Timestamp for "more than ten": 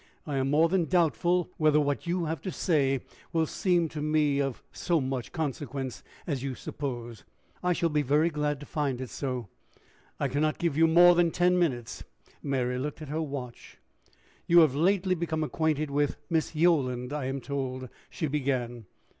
10.87-11.59